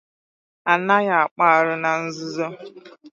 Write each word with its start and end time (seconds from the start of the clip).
A 0.71 0.73
naghị 0.85 1.13
akpụ 1.21 1.43
arụ 1.55 1.73
na 1.83 1.91
nzuzo 2.03 2.47